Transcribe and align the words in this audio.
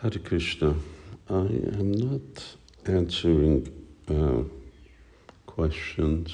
Hare 0.00 0.20
Krishna. 0.22 0.76
I 1.28 1.34
am 1.34 1.90
not 1.90 2.56
answering 2.86 3.66
uh, 4.08 4.44
questions 5.44 6.32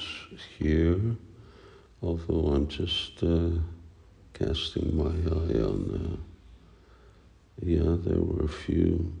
here, 0.59 1.01
although 2.03 2.53
I'm 2.53 2.67
just 2.67 3.23
uh, 3.23 3.49
casting 4.35 4.95
my 4.95 5.05
eye 5.05 5.59
on. 5.63 5.81
Uh, 5.97 6.17
yeah, 7.65 7.95
there 8.05 8.21
were 8.21 8.45
a 8.45 8.47
few. 8.47 9.11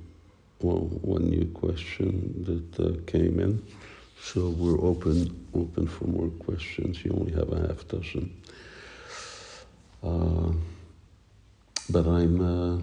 Well, 0.61 0.89
one 1.01 1.27
new 1.31 1.45
question 1.45 2.45
that 2.45 2.85
uh, 2.85 3.01
came 3.07 3.39
in, 3.39 3.63
so 4.21 4.49
we're 4.49 4.79
open 4.79 5.47
open 5.55 5.87
for 5.87 6.05
more 6.05 6.29
questions. 6.45 7.03
You 7.03 7.17
only 7.19 7.33
have 7.33 7.51
a 7.51 7.67
half 7.67 7.87
dozen, 7.87 8.31
uh, 10.03 10.51
but 11.89 12.05
I'm 12.05 12.41
uh, 12.41 12.81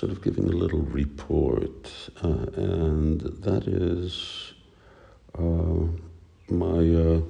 sort 0.00 0.12
of 0.12 0.22
giving 0.22 0.48
a 0.48 0.56
little 0.56 0.80
report, 0.80 1.92
uh, 2.24 2.46
and 2.56 3.20
that 3.20 3.64
is 3.68 4.54
uh, 5.38 5.84
my 6.48 6.80
uh, 6.96 7.20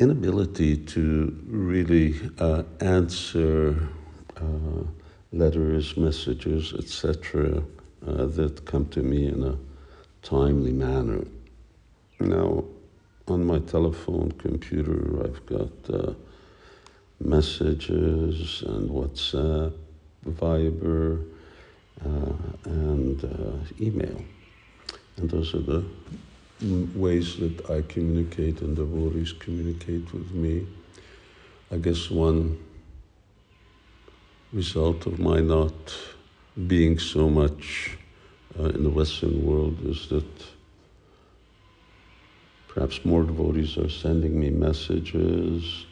inability 0.00 0.78
to 0.78 1.38
really 1.46 2.18
uh, 2.38 2.62
answer 2.80 3.90
uh, 4.38 4.84
letters, 5.32 5.98
messages, 5.98 6.72
etc., 6.72 7.62
that 8.00 8.64
come 8.64 8.86
to 8.86 9.02
me 9.02 9.26
in 9.26 9.42
a 9.42 9.58
timely 10.22 10.72
manner. 10.72 11.26
Now, 12.20 12.64
on 13.28 13.44
my 13.44 13.58
telephone 13.58 14.32
computer, 14.38 15.24
I've 15.24 15.44
got 15.44 16.16
messages 17.20 18.62
and 18.62 18.88
WhatsApp 18.88 19.74
Viber, 20.26 21.24
uh, 22.04 22.32
and 22.64 23.24
uh, 23.24 23.80
email. 23.80 24.22
And 25.16 25.30
those 25.30 25.54
are 25.54 25.60
the 25.60 25.84
ways 26.94 27.36
that 27.36 27.70
I 27.70 27.82
communicate 27.82 28.60
and 28.60 28.76
devotees 28.76 29.32
communicate 29.32 30.12
with 30.12 30.30
me. 30.32 30.66
I 31.70 31.76
guess 31.76 32.10
one 32.10 32.58
result 34.52 35.06
of 35.06 35.18
my 35.18 35.40
not 35.40 35.94
being 36.66 36.98
so 36.98 37.28
much 37.28 37.98
uh, 38.58 38.64
in 38.64 38.84
the 38.84 38.90
Western 38.90 39.44
world 39.44 39.78
is 39.84 40.08
that 40.08 40.24
perhaps 42.68 43.04
more 43.04 43.24
devotees 43.24 43.76
are 43.76 43.90
sending 43.90 44.38
me 44.38 44.50
messages 44.50 45.86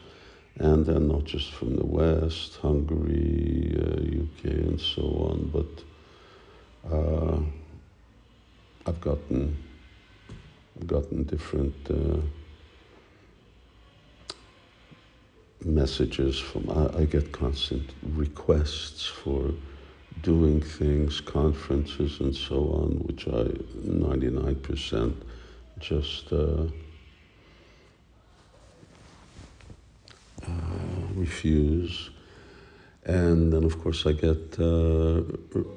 and 0.58 0.86
then 0.86 1.08
not 1.08 1.24
just 1.24 1.52
from 1.52 1.76
the 1.76 1.84
West, 1.84 2.56
Hungary, 2.62 3.74
uh, 3.76 4.22
UK, 4.22 4.44
and 4.52 4.80
so 4.80 5.02
on, 5.02 5.50
but 5.52 6.92
uh, 6.94 7.40
I've 8.86 9.00
gotten 9.00 9.56
gotten 10.86 11.24
different 11.24 11.74
uh, 11.90 12.20
messages 15.64 16.38
from. 16.38 16.70
I, 16.70 17.00
I, 17.00 17.04
get 17.04 17.32
constant 17.32 17.90
requests 18.14 19.06
for 19.06 19.52
doing 20.22 20.60
things, 20.60 21.20
conferences, 21.20 22.20
and 22.20 22.34
so 22.34 22.56
on, 22.56 22.90
which 23.06 23.26
I 23.26 23.48
ninety 23.82 24.30
nine 24.30 24.56
percent 24.56 25.16
just 25.80 26.32
uh, 26.32 26.66
refuse. 31.14 32.10
And 33.06 33.52
then, 33.52 33.64
of 33.64 33.82
course, 33.82 34.06
I 34.06 34.12
get 34.12 34.58
uh, 34.58 35.22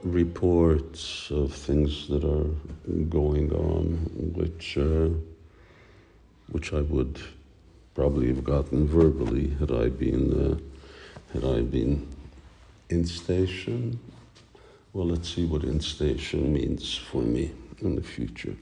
reports 0.04 1.30
of 1.30 1.54
things 1.54 2.08
that 2.08 2.24
are 2.24 2.50
going 3.10 3.52
on, 3.52 4.10
which 4.34 4.78
uh, 4.78 5.10
which 6.52 6.72
I 6.72 6.82
would 6.82 7.20
probably 7.94 8.28
have 8.28 8.44
gotten 8.44 8.88
verbally 8.88 9.50
had 9.60 9.72
I 9.72 9.90
been 9.90 10.26
uh, 10.34 10.58
had 11.34 11.44
I 11.44 11.62
been 11.62 12.08
in 12.90 13.06
station. 13.06 14.00
Well, 14.94 15.08
let's 15.08 15.36
see 15.36 15.46
what 15.46 15.64
in 15.64 15.82
station 15.82 16.54
means 16.54 16.96
for 16.96 17.22
me 17.22 17.52
in 17.82 17.96
the 17.96 18.02
future. 18.02 18.56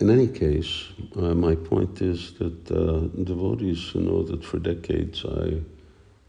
In 0.00 0.10
any 0.10 0.28
case, 0.28 0.84
uh, 1.16 1.34
my 1.34 1.56
point 1.56 2.00
is 2.00 2.32
that 2.34 2.70
uh, 2.70 3.08
devotees 3.24 3.94
know 3.96 4.22
that 4.22 4.44
for 4.44 4.60
decades 4.60 5.24
I 5.24 5.60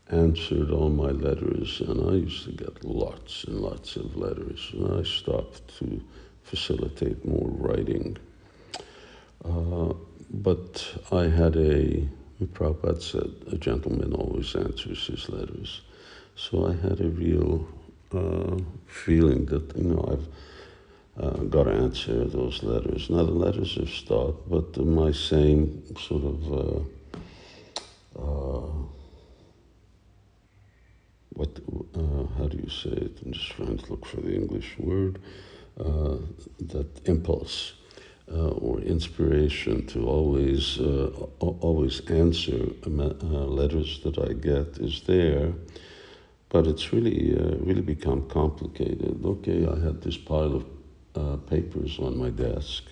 answered 0.09 0.71
all 0.71 0.89
my 0.89 1.11
letters, 1.11 1.79
and 1.81 2.09
I 2.09 2.15
used 2.15 2.45
to 2.45 2.51
get 2.51 2.83
lots 2.83 3.43
and 3.43 3.59
lots 3.61 3.95
of 3.95 4.17
letters, 4.17 4.71
and 4.73 4.99
I 4.99 5.03
stopped 5.03 5.77
to 5.77 6.01
facilitate 6.41 7.23
more 7.23 7.47
writing. 7.47 8.17
Uh, 9.45 9.93
but 10.31 10.97
I 11.11 11.25
had 11.25 11.55
a, 11.55 12.07
Prabhupada 12.41 13.01
said, 13.03 13.31
a 13.53 13.57
gentleman 13.57 14.13
always 14.13 14.55
answers 14.55 15.05
his 15.05 15.29
letters. 15.29 15.81
So 16.35 16.65
I 16.65 16.73
had 16.73 17.01
a 17.01 17.09
real 17.09 17.67
uh, 18.15 18.57
feeling 18.87 19.45
that, 19.45 19.77
you 19.77 19.83
know, 19.83 20.09
I've 20.11 20.27
uh, 21.19 21.43
got 21.49 21.65
to 21.65 21.71
answer 21.71 22.25
those 22.25 22.63
letters. 22.63 23.09
Now, 23.09 23.23
the 23.23 23.31
letters 23.31 23.75
have 23.75 23.89
stopped, 23.89 24.49
but 24.49 24.77
my 24.77 25.11
same 25.11 25.83
sort 25.95 26.23
of 26.23 26.53
uh, 26.53 26.79
uh, 28.21 28.71
what, 31.29 31.59
uh, 31.95 32.25
how 32.37 32.47
do 32.47 32.57
you 32.57 32.69
say 32.69 32.91
it? 32.91 33.19
I'm 33.25 33.33
just 33.33 33.51
trying 33.51 33.77
to 33.77 33.89
look 33.89 34.05
for 34.05 34.21
the 34.21 34.33
English 34.33 34.77
word. 34.77 35.19
Uh, 35.79 36.17
that 36.59 36.89
impulse 37.05 37.73
uh, 38.29 38.49
or 38.49 38.81
inspiration 38.81 39.85
to 39.87 40.05
always, 40.05 40.77
always 41.39 42.01
answer 42.09 42.67
letters 42.85 44.01
that 44.03 44.17
I 44.17 44.33
get 44.33 44.77
is 44.79 45.03
there 45.07 45.53
but 46.49 46.65
it's 46.65 46.91
really 46.91 47.37
uh, 47.37 47.55
really 47.59 47.81
become 47.81 48.27
complicated. 48.27 49.23
Okay, 49.23 49.67
I 49.67 49.79
had 49.79 50.01
this 50.01 50.17
pile 50.17 50.55
of 50.55 50.65
uh, 51.15 51.37
papers 51.49 51.97
on 51.99 52.17
my 52.17 52.29
desk, 52.29 52.83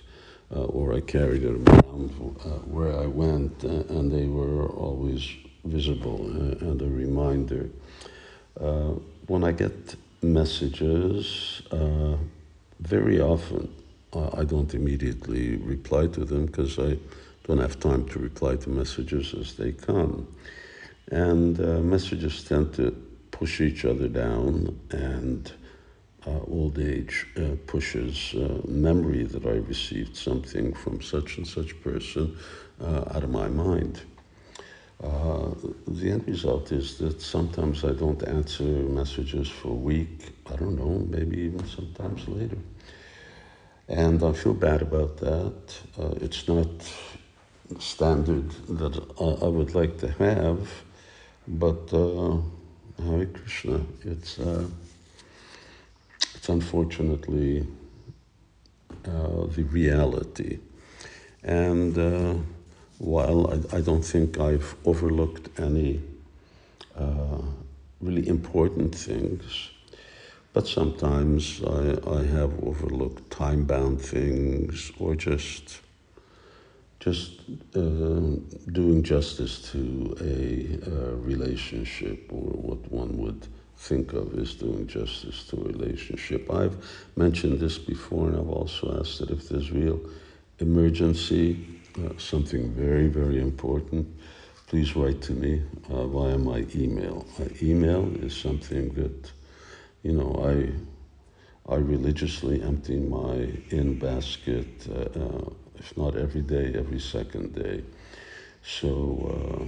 uh, 0.55 0.63
or 0.63 0.93
I 0.93 1.01
carried 1.01 1.43
it 1.43 1.51
around 1.51 2.09
uh, 2.43 2.49
where 2.65 2.97
I 2.97 3.05
went, 3.05 3.63
uh, 3.63 3.83
and 3.89 4.11
they 4.11 4.25
were 4.25 4.67
always 4.67 5.27
visible 5.65 6.21
uh, 6.25 6.65
and 6.65 6.81
a 6.81 6.87
reminder. 6.87 7.69
when 9.27 9.43
I 9.43 9.51
get 9.51 9.95
messages, 10.21 11.61
very 12.79 13.19
often 13.19 13.69
I 14.13 14.43
don't 14.45 14.73
immediately 14.73 15.57
reply 15.57 16.07
to 16.07 16.25
them 16.25 16.45
because 16.45 16.79
I 16.79 16.97
don't 17.45 17.59
have 17.59 17.79
time 17.79 18.07
to 18.09 18.19
reply 18.19 18.55
to 18.55 18.69
messages 18.69 19.33
as 19.33 19.55
they 19.55 19.73
come. 19.73 20.27
And 21.11 21.59
messages 21.89 22.43
tend 22.43 22.73
to 22.75 22.91
push 23.31 23.61
each 23.61 23.85
other 23.85 24.07
down 24.07 24.79
and 24.91 25.51
uh, 26.25 26.39
old 26.47 26.79
age 26.79 27.27
uh, 27.37 27.55
pushes 27.67 28.33
uh, 28.35 28.61
memory 28.67 29.23
that 29.23 29.45
I 29.45 29.57
received 29.67 30.15
something 30.15 30.73
from 30.73 31.01
such 31.01 31.37
and 31.37 31.47
such 31.47 31.79
person 31.81 32.37
uh, 32.81 33.03
out 33.13 33.23
of 33.23 33.29
my 33.29 33.47
mind. 33.47 34.01
Uh, 35.03 35.51
the 35.87 36.09
end 36.09 36.27
result 36.27 36.71
is 36.71 36.97
that 36.97 37.21
sometimes 37.21 37.85
I 37.85 37.91
don't 37.91 38.27
answer 38.27 38.63
messages 38.63 39.47
for 39.47 39.69
a 39.69 39.81
week, 39.91 40.33
I 40.51 40.55
don't 40.55 40.75
know, 40.75 41.05
maybe 41.07 41.37
even 41.41 41.65
sometimes 41.67 42.27
later. 42.27 42.57
And 43.87 44.21
I 44.23 44.33
feel 44.33 44.55
bad 44.55 44.81
about 44.81 45.17
that. 45.17 45.75
Uh, 45.99 46.15
it's 46.19 46.47
not 46.47 46.67
standard 47.79 48.49
that 48.69 48.97
I, 49.19 49.45
I, 49.45 49.47
would 49.47 49.75
like 49.75 49.97
to 49.99 50.07
have, 50.13 50.67
but 51.47 51.91
Hare 51.91 53.25
Krishna, 53.27 53.81
it's 54.03 54.39
it's 56.47 56.49
unfortunately 56.49 57.67
uh, 59.05 59.45
the 59.55 59.63
reality. 59.63 60.59
And 61.43 61.97
uh, 61.97 62.35
while 62.99 63.47
I, 63.53 63.77
I, 63.77 63.81
don't 63.81 64.03
think 64.03 64.39
I've 64.39 64.75
overlooked 64.85 65.59
any 65.59 66.01
uh, 66.97 67.41
really 68.01 68.27
important 68.27 68.95
things, 68.95 69.71
but 70.53 70.67
sometimes 70.67 71.61
I, 71.63 71.97
I 72.19 72.23
have 72.23 72.51
overlooked 72.63 73.29
time 73.29 73.65
bound 73.65 73.99
things 74.01 74.91
or 74.99 75.15
just 75.15 75.81
just 76.99 77.41
uh, 77.75 77.79
doing 78.71 79.03
justice 79.03 79.71
to 79.71 80.15
a, 80.19 80.89
a, 80.89 81.15
relationship 81.15 82.19
or 82.31 82.49
what 82.67 82.91
one 82.91 83.15
would 83.17 83.47
think 83.77 84.13
of 84.13 84.37
as 84.39 84.53
doing 84.55 84.87
justice 84.87 85.43
to 85.45 85.57
a 85.57 85.63
relationship. 85.63 86.51
I've 86.51 86.75
mentioned 87.15 87.59
this 87.59 87.77
before, 87.77 88.27
and 88.27 88.37
I've 88.37 88.49
also 88.49 88.99
asked 88.99 89.19
that 89.19 89.29
if 89.29 89.47
there's 89.49 89.71
real 89.71 89.99
emergency, 90.59 91.65
uh, 91.97 92.17
something 92.17 92.71
very, 92.71 93.07
very 93.07 93.39
important, 93.39 94.07
please 94.67 94.95
write 94.95 95.21
to 95.23 95.33
me 95.33 95.61
uh, 95.89 96.07
via 96.07 96.37
my 96.37 96.65
email. 96.75 97.25
My 97.39 97.47
email 97.61 98.11
is 98.23 98.35
something 98.35 98.89
that, 98.93 99.31
you 100.03 100.13
know, 100.13 100.43
I 100.43 100.73
I 101.69 101.75
religiously 101.75 102.61
empty 102.63 102.97
my 102.97 103.51
in 103.71 103.99
basket, 103.99 104.87
uh, 104.89 105.19
uh, 105.19 105.49
if 105.75 105.97
not 105.97 106.15
every 106.15 106.41
day, 106.41 106.73
every 106.73 106.99
second 106.99 107.55
day. 107.55 107.83
So 108.63 108.89
uh, 109.33 109.65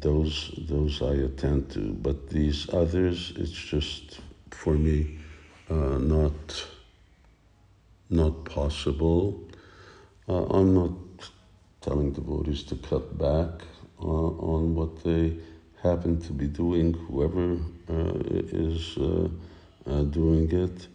those 0.00 0.52
those 0.68 1.02
I 1.02 1.14
attend 1.14 1.70
to, 1.72 1.80
but 1.80 2.28
these 2.30 2.68
others, 2.72 3.32
it's 3.36 3.52
just 3.52 4.20
for 4.50 4.74
me 4.74 5.18
uh, 5.70 5.98
not 5.98 6.66
not 8.10 8.44
possible. 8.44 9.40
Uh, 10.28 10.44
I'm 10.46 10.74
not 10.74 10.92
telling 11.80 12.12
devotees 12.12 12.62
to 12.64 12.76
cut 12.76 13.18
back 13.18 13.62
uh, 14.00 14.06
on 14.06 14.74
what 14.74 15.02
they 15.04 15.36
happen 15.82 16.20
to 16.20 16.32
be 16.32 16.46
doing, 16.46 16.94
whoever 16.94 17.58
uh, 17.90 18.14
is 18.52 18.96
uh, 18.96 19.28
uh, 19.86 20.02
doing 20.04 20.50
it. 20.50 20.88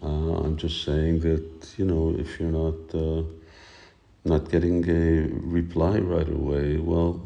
I'm 0.00 0.56
just 0.56 0.84
saying 0.84 1.20
that 1.20 1.74
you 1.76 1.84
know 1.84 2.14
if 2.16 2.38
you're 2.38 2.50
not 2.50 2.80
not 4.24 4.50
getting 4.50 4.88
a 4.88 5.28
reply 5.58 5.98
right 5.98 6.28
away, 6.28 6.76
well, 6.76 7.20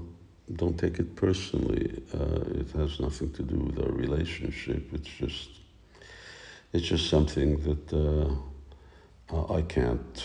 don't 0.57 0.79
take 0.79 0.99
it 0.99 1.15
personally. 1.17 2.03
it 2.61 2.71
has 2.73 3.01
nothing 3.01 3.33
to 3.33 3.43
do 3.43 3.57
with 3.57 3.79
our 3.79 3.93
relationship. 3.93 4.93
It's 4.93 5.09
just 5.09 5.49
it's 6.73 6.87
just 6.87 7.09
something 7.09 7.61
that 7.63 8.39
I 9.31 9.63
can't. 9.63 10.25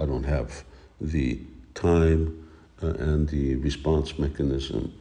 I 0.00 0.06
don't 0.06 0.24
have 0.24 0.64
the 1.00 1.38
time 1.74 2.48
uh, 2.82 2.88
and 2.88 3.28
the 3.28 3.56
response 3.56 4.18
mechanism 4.18 4.94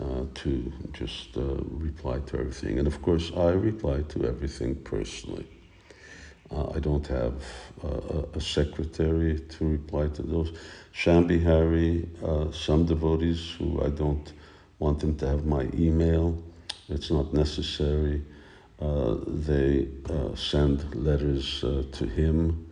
uh, 0.00 0.24
to 0.34 0.72
just 0.92 1.36
uh, 1.36 1.56
reply 1.68 2.18
to 2.20 2.38
everything. 2.38 2.78
And 2.78 2.86
of 2.86 3.02
course, 3.02 3.30
I 3.36 3.50
reply 3.50 4.02
to 4.08 4.26
everything 4.26 4.76
personally. 4.76 5.46
Uh, 6.54 6.70
I 6.74 6.80
don't 6.80 7.06
have 7.06 7.34
uh, 7.84 8.22
a 8.34 8.40
secretary 8.40 9.38
to 9.38 9.68
reply 9.68 10.08
to 10.08 10.22
those. 10.22 10.52
Shambhari, 10.92 12.08
uh, 12.24 12.52
some 12.52 12.86
devotees 12.86 13.54
who 13.58 13.82
I 13.84 13.88
don't 13.90 14.32
want 14.78 15.00
them 15.00 15.16
to 15.18 15.28
have 15.28 15.46
my 15.46 15.68
email, 15.74 16.42
it's 16.88 17.10
not 17.10 17.32
necessary. 17.32 18.22
they 19.26 19.88
send 20.34 20.94
letters 20.94 21.60
to 21.60 22.06
him 22.06 22.70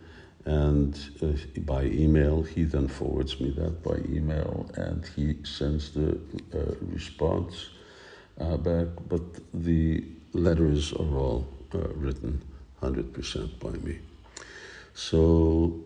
and 0.49 0.97
uh, 1.21 1.27
by 1.61 1.83
email 1.83 2.41
he 2.41 2.63
then 2.63 2.87
forwards 2.87 3.39
me 3.39 3.51
that 3.51 3.83
by 3.83 3.97
email 4.09 4.69
and 4.75 5.05
he 5.15 5.35
sends 5.43 5.91
the 5.91 6.19
uh, 6.53 6.75
response 6.81 7.69
uh, 8.39 8.57
back 8.57 8.87
but 9.07 9.21
the 9.53 10.03
letters 10.33 10.93
are 10.93 11.17
all 11.17 11.47
uh, 11.75 11.79
written 11.95 12.41
100% 12.81 13.59
by 13.59 13.71
me 13.85 13.99
so 14.93 15.79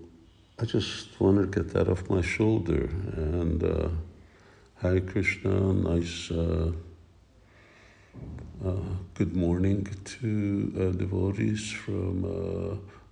i 0.59 0.65
just 0.65 1.19
want 1.19 1.37
to 1.39 1.45
get 1.47 1.73
that 1.73 1.87
off 1.87 2.09
my 2.09 2.21
shoulder 2.21 2.89
and 3.15 3.63
uh, 3.63 3.89
Hare 4.81 5.01
Krishna 5.01 5.73
nice 5.73 6.31
uh, 6.31 6.71
good 9.13 9.35
morning 9.35 9.87
to 10.03 10.93
devotees 10.93 11.71
from 11.71 12.23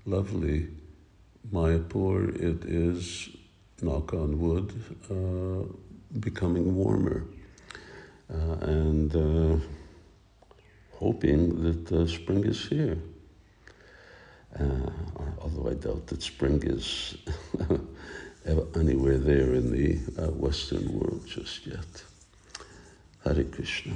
lovely 0.06 0.68
Mayapur, 1.50 2.36
it 2.36 2.63
is, 2.66 3.30
knock 3.81 4.13
on 4.13 4.39
wood, 4.39 4.72
uh, 5.10 5.66
becoming 6.19 6.75
warmer. 6.75 7.25
Uh, 8.31 8.56
and 8.62 9.16
uh, 9.16 9.57
hoping 10.94 11.62
that 11.63 11.92
uh, 11.92 12.07
spring 12.07 12.45
is 12.45 12.66
here. 12.68 12.98
Although 15.41 15.69
I 15.69 15.73
doubt 15.73 16.07
that 16.07 16.21
spring 16.21 16.61
is 16.63 17.17
anywhere 18.75 19.17
there 19.17 19.53
in 19.53 19.71
the 19.71 19.99
uh, 20.21 20.31
Western 20.31 20.91
world 20.97 21.25
just 21.27 21.65
yet. 21.67 22.03
Hare 23.23 23.43
Krishna. 23.43 23.93